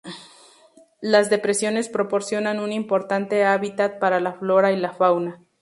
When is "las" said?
1.01-1.29